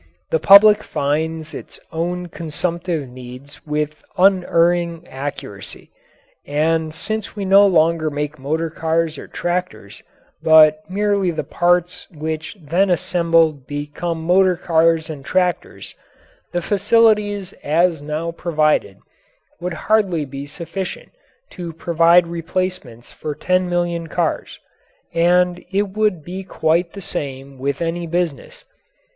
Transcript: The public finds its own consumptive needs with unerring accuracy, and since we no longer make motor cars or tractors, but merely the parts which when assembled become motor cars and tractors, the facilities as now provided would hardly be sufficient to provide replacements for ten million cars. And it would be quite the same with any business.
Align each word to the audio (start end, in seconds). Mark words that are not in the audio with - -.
The 0.31 0.39
public 0.39 0.81
finds 0.83 1.53
its 1.53 1.79
own 1.91 2.25
consumptive 2.29 3.07
needs 3.07 3.63
with 3.67 4.03
unerring 4.17 5.07
accuracy, 5.07 5.91
and 6.43 6.91
since 6.91 7.35
we 7.35 7.45
no 7.45 7.67
longer 7.67 8.09
make 8.09 8.39
motor 8.39 8.71
cars 8.71 9.19
or 9.19 9.27
tractors, 9.27 10.01
but 10.41 10.79
merely 10.89 11.29
the 11.29 11.43
parts 11.43 12.07
which 12.09 12.57
when 12.67 12.89
assembled 12.89 13.67
become 13.67 14.23
motor 14.23 14.55
cars 14.55 15.07
and 15.07 15.23
tractors, 15.23 15.93
the 16.51 16.63
facilities 16.63 17.53
as 17.63 18.01
now 18.01 18.31
provided 18.31 18.97
would 19.59 19.73
hardly 19.85 20.25
be 20.25 20.47
sufficient 20.47 21.11
to 21.51 21.73
provide 21.73 22.25
replacements 22.25 23.11
for 23.11 23.35
ten 23.35 23.69
million 23.69 24.07
cars. 24.07 24.59
And 25.13 25.63
it 25.69 25.89
would 25.89 26.23
be 26.25 26.43
quite 26.43 26.93
the 26.93 27.01
same 27.01 27.59
with 27.59 27.83
any 27.83 28.07
business. 28.07 28.65